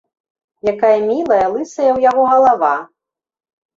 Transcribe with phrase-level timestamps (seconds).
[0.71, 2.75] Якая мілая лысая ў яго галава!